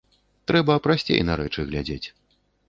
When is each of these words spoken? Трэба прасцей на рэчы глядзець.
Трэба 0.51 0.77
прасцей 0.87 1.21
на 1.27 1.35
рэчы 1.43 1.67
глядзець. 1.69 2.03